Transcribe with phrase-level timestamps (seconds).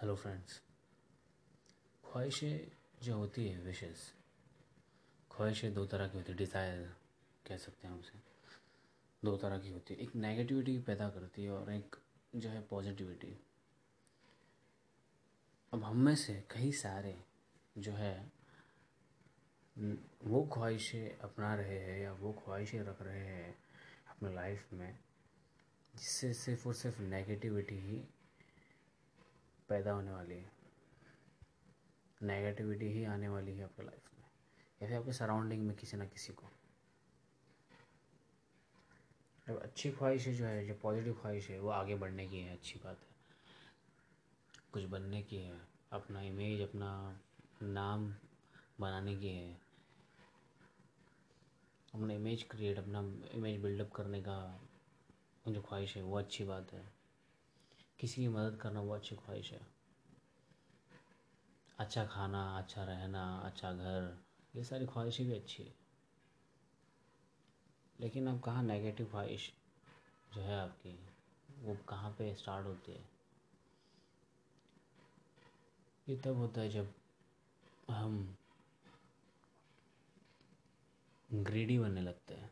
[0.00, 0.52] Hello friends
[2.04, 2.60] ख्वाहिशें
[3.04, 3.98] जो होती है विशेष
[5.30, 6.78] ख्वाहिशें दो तरह की होती है डिज़ायर
[7.46, 8.18] कह सकते हैं उसे.
[9.22, 10.00] दो तरह की होती है.
[10.00, 11.96] एक नेगेटिविटी पैदा करती है और एक
[12.34, 13.36] जो है पॉजिटिविटी
[15.72, 17.14] अब हम में से कई सारे
[17.76, 18.14] जो है
[19.76, 23.54] वो ख्वाहिशें अपना रहे हैं या वो ख्वाहिशें रख रहे हैं
[24.10, 24.98] अपने लाइफ में,
[25.94, 28.02] जिससे सिर्फ़ और सिर्फ़ नेगेटिविटी ही
[29.70, 30.52] पैदा होने वाली है।
[32.22, 34.24] नेगेटिविटी ही आने वाली है आपके लाइफ में।
[34.82, 36.46] या फिर आपके सराउंडिंग में किसी ना किसी को।
[39.48, 42.80] अब अच्छी ख्वाहिश जो है, जो पॉजिटिव ख्वाहिश है, वो आगे बढ़ने की है, अच्छी
[42.84, 43.10] बात है।
[44.72, 45.60] कुछ बनने की है,
[45.92, 47.20] अपना इमेज अपना
[47.62, 48.14] नाम
[48.80, 49.54] बनाने की है।
[51.94, 53.00] अपना इमेज क्रिएट अपना
[53.32, 54.60] इमेज बिल्डअप करने का
[55.48, 56.99] जो ख्वाहिश है, वो अच्छी बात है।
[58.00, 59.60] किसी की मदद करना वो अच्छी ख्वाहिश है।
[61.78, 64.18] अच्छा खाना अच्छा रहना अच्छा घर,
[64.56, 65.74] ये सारी ख्वाहिशें भी अच्छी है।
[68.00, 69.52] लेकिन अब कहाँ नेगेटिव ख्वाहिश
[70.34, 70.98] जो है आपकी,
[71.60, 73.04] वो कहाँ पे स्टार्ट होती है?
[76.08, 76.94] ये तब होता है जब
[77.90, 78.36] हम
[81.32, 82.50] ग्रीडी बनने लगते हैं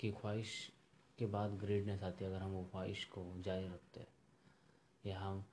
[0.00, 0.72] कि ख्वाहिश
[1.20, 4.06] के बाद ग्रेडनेस आती है अगर हम वो ख्वाहिश को जारी रखते हैं।
[5.04, 5.44] या हम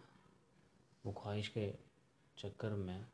[1.06, 1.72] वो ख्वाहिश के
[2.38, 3.06] चक्कर में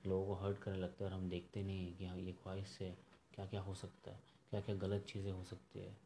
[0.00, 2.68] लोगों को हर्ट करने लगते हैं और हम देखते नहीं हैं कि हाँ ये ख्वाहिश
[2.68, 2.94] से
[3.34, 5.96] क्या क्या हो सकता है क्या क्या गलत चीज़ें हो सकती है।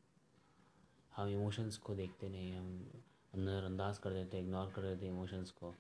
[1.13, 2.67] हम इमोशंस को देखते नहीं हम
[3.35, 5.75] नज़रअंदाज कर देते इग्नोर कर देते इमोशंस को।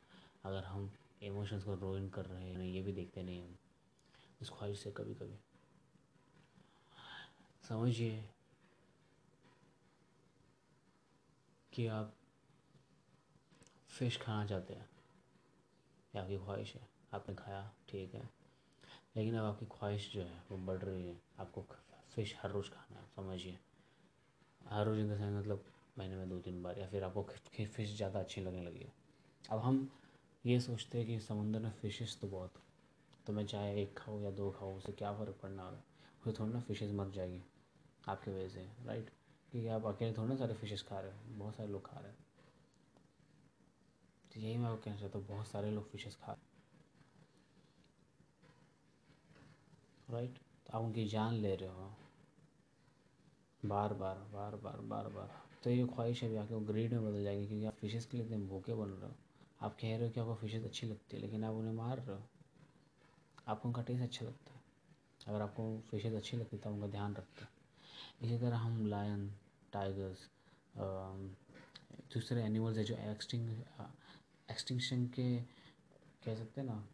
[0.45, 0.91] अगर हम
[1.23, 3.57] इमोशंस को रोइन कर रहे हैं, ये भी देखते नहीं हम
[4.43, 5.39] उस ख्वाहिश से कभी कभी
[7.63, 8.25] समझिए
[11.77, 12.15] कि आप
[13.91, 14.89] फ़िश खाना चाहते हैं।
[16.15, 18.31] या आपकी ख्वाहिश है। आपने खाया, ठीक है।
[19.17, 21.63] लेकिन अब आपकी ख्वाहिश जो है, वो बढ़ रही है। आपको
[22.15, 23.59] फ़िश हर रोज़ खाना है, समझिए।
[24.71, 25.65] हर रोज़ इन द मतलब
[25.99, 27.23] महीने में दो तीन बार, या फिर आपको
[27.67, 28.93] फ़िश ज़्यादा अच्छी लगने लगी है।
[29.51, 29.91] अब हम
[30.47, 32.55] ये सोचते हैं कि समुंदर में फ़िशेस तो बहुत
[33.27, 35.83] तो मैं चाहे एक खाऊँ या दो खाऊँ, उससे क्या फ़र्क पड़ना होगा?
[36.25, 37.43] फिर थोड़ा ना फ़िशेज़ मर जाएगी,
[38.09, 39.11] आपकी वजह से राइट
[39.53, 42.11] क्योंकि आप अकेले थोड़े ना सारे फिशेस खा रहे हो, बहुत सारे लोग खा रहे
[42.11, 42.25] हैं।
[44.35, 46.45] तो यही मैं आपको कहना चाहता हूँ, बहुत सारे लोग फिशेस खा रहे
[50.09, 51.91] राइट तो आप उनकी जान ले रहे हो।
[53.63, 55.31] बार बार बार बार बार बार।
[55.65, 58.39] तो ये ख्वाहिश आके वो ग्रेड में बदल जाएगी, क्योंकि आप फिशेस के लिए इतने
[58.47, 59.17] भूखे बन रहे हो।
[59.61, 62.17] आप कह रहे हो कि आपको फिशेस अच्छी लगती है, लेकिन आप उन्हें मार रहे
[62.17, 62.23] हो।
[63.49, 64.61] आपको उनका टेस्ट अच्छा लगता है।
[65.27, 67.51] अगर आपको फिशेस अच्छी लगती है तो उनका ध्यान रखते हैं।
[68.21, 69.31] इसी तरह हम लायन
[69.73, 70.29] टाइगर्स
[72.15, 73.49] दूसरे एनिमल्स है जो एक्सटिंग
[74.49, 75.37] एक्सटिंक्शन के,
[76.25, 76.87] कह सकते हैं ना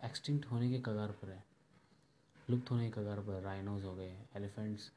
[0.00, 1.42] एक्सटिंक्ट होने के कगार पर है।
[2.48, 4.90] लुप्त होने के कगार पर राइनोज हो गए एलिफेंट्स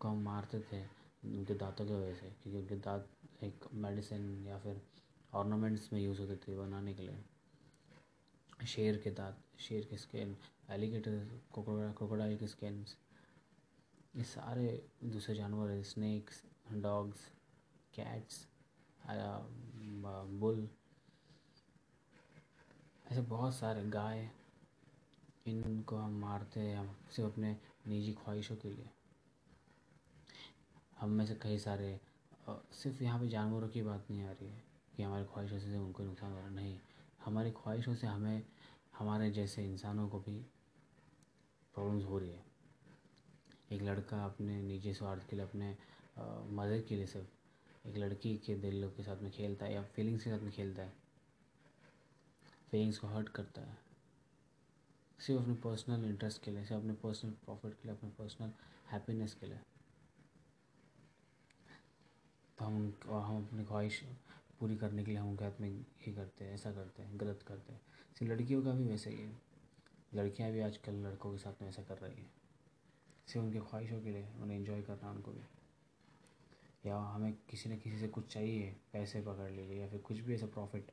[0.00, 0.82] को हम मारते थे
[1.26, 3.08] उनके दांतों की वजह से, क्योंकि उनके दांत
[3.44, 4.80] एक मेडिसिन या फिर
[5.34, 10.36] ऑर्नामेंट्स में यूज़ होते थे बनाने के लिए। शेर के दांत, शेर के स्किन
[10.70, 12.96] एलिगेटर क्रोकोडाइल के स्किन्स
[14.14, 14.66] ये सारे
[15.04, 16.42] दूसरे जानवर है स्नैक्स
[16.82, 17.20] डॉग्स
[17.94, 18.46] कैट्स
[20.40, 20.68] बुल
[23.12, 24.28] ऐसे बहुत सारे गाय
[25.46, 27.56] इनको हम मारते हैं हम सिर्फ़ अपने
[27.88, 28.90] निजी ख्वाहिशों के लिए।
[31.00, 31.98] हम में से कई सारे
[32.48, 34.62] सिर्फ़ यहाँ पे जानवरों की बात नहीं आ रही है
[34.96, 36.78] कि हमारी ख्वाहिशों से उनको नुकसान हो रहा नहीं,
[37.24, 38.42] हमारी ख्वाहिशों से हमें,
[38.98, 40.40] हमारे जैसे इंसानों को भी
[41.74, 42.51] प्रॉब्लम्स हो रही है।
[43.72, 45.76] एक लड़का अपने निजी स्वार्थ के लिए, अपने
[46.54, 50.24] मज़े के लिए सिर्फ़ एक लड़की के दिल के साथ में खेलता है या फीलिंग्स
[50.24, 50.92] के साथ में खेलता है।
[52.70, 53.78] फीलिंग्स को हर्ट करता है।
[55.20, 58.52] सिर्फ़ अपने पर्सनल इंटरेस्ट के लिए, सिर्फ़ अपने पर्सनल प्रॉफिट के लिए, अपने पर्सनल
[58.90, 59.58] हैप्पीनेस के लिए।
[62.58, 64.02] तो हम हम अपनी ख्वाहिश
[64.60, 67.42] पूरी करने के लिए हम उनके हाथ में ये करते हैं, ऐसा करते हैं, गलत
[67.42, 67.80] करते हैं।
[68.18, 69.40] सिर्फ़ लड़कियों का भी वैसे ही है।
[70.14, 72.41] लड़कियाँ भी आजकल लड़कों के साथ में ऐसा कर रही हैं।
[73.28, 75.40] सिर्फ़ उनकी ख्वाहिशों के लिए उन्हें इन्जॉय करना उनको भी।
[76.86, 80.34] या हमें किसी न किसी से कुछ चाहिए, पैसे पकड़ लीजिए या फिर कुछ भी
[80.34, 80.90] ऐसा प्रॉफिट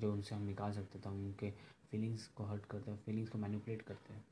[0.00, 1.50] जो उनसे हम निकाल सकते तो हम उनके
[1.90, 4.24] फीलिंग्स को हर्ट करते हैं फीलिंग्स को मैनिपुलेट करते हैं।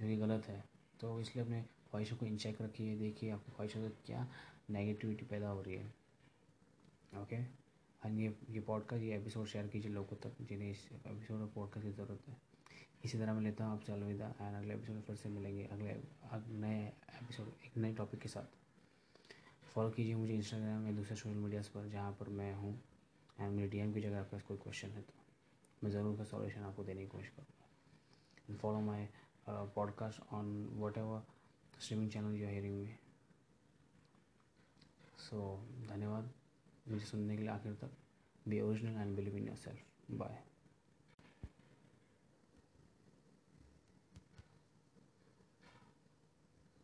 [0.00, 0.64] जो कि गलत है।
[1.00, 4.26] तो इसलिए अपने ख्वाहिशों को इनचेक रखिए, देखिए आपकी ख्वाहिशों से क्या
[4.70, 5.94] नेगेटिविटी पैदा हो रही है।
[7.22, 11.52] ओके हाँ ये ये पॉडकास्ट ये एपिसोड शेयर कीजिए लोगों तक जिन्हें इस एपिसोड में
[11.52, 12.55] पॉडकास्ट की ज़रूरत है।
[13.04, 15.94] इसी तरह मैं लेता हूँ आपसे अलविदा एंड अगले एपिसोड में फिर से मिलेंगे। अगले
[16.60, 16.86] नए
[17.22, 18.56] एपिसोड एक नए टॉपिक के साथ।
[19.74, 22.72] फॉलो कीजिए मुझे इंस्टाग्राम या दूसरे सोशल मीडियाज़ पर, जहाँ पर मैं हूँ।
[23.40, 25.14] एंड मेरे डी की जगह आपके पास कोई क्वेश्चन है तो
[25.82, 29.08] मैं ज़रूर उसका सॉल्यूशन आपको देने की कोशिश करूँगा। Follow my
[29.48, 30.52] podcast on
[30.98, 31.22] whatever
[31.80, 32.98] streaming channel you hearing में
[35.20, 35.38] सो
[35.88, 36.32] धन्यवाद।
[36.88, 37.96] मुझे सुनने के लिए आखिर तक।
[38.48, 40.42] Be original and believe in yourself bye